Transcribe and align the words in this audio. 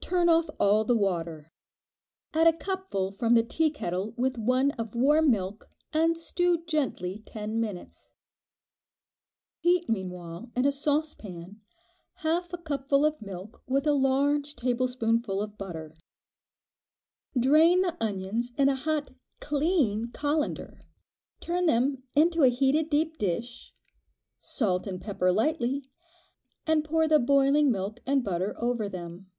Turn 0.00 0.30
off 0.30 0.48
all 0.58 0.84
the 0.86 0.96
water; 0.96 1.52
add 2.32 2.46
a 2.46 2.56
cupful 2.56 3.12
from 3.12 3.34
the 3.34 3.42
tea 3.42 3.68
kettle 3.70 4.14
with 4.16 4.38
one 4.38 4.70
of 4.70 4.94
warm 4.94 5.30
milk 5.30 5.68
and 5.92 6.16
stew 6.16 6.64
gently 6.64 7.18
ten 7.26 7.60
minutes. 7.60 8.14
Heat, 9.58 9.86
meanwhile, 9.86 10.50
in 10.56 10.64
a 10.64 10.72
saucepan, 10.72 11.60
half 12.22 12.54
a 12.54 12.56
cupful 12.56 13.04
of 13.04 13.20
milk 13.20 13.62
with 13.66 13.86
a 13.86 13.92
large 13.92 14.56
tablespoonful 14.56 15.42
of 15.42 15.58
butter. 15.58 15.94
Drain 17.38 17.82
the 17.82 17.94
onions 18.02 18.50
in 18.56 18.70
a 18.70 18.76
hot 18.76 19.10
clean 19.40 20.06
colander, 20.10 20.86
turn 21.40 21.66
them 21.66 22.04
into 22.14 22.44
a 22.44 22.48
heated 22.48 22.88
deep 22.88 23.18
dish, 23.18 23.74
salt 24.38 24.86
and 24.86 25.02
pepper 25.02 25.30
lightly, 25.30 25.84
and 26.66 26.82
pour 26.82 27.06
the 27.06 27.18
boiling 27.18 27.70
milk 27.70 28.00
and 28.06 28.24
butter 28.24 28.54
over 28.56 28.88
them. 28.88 29.30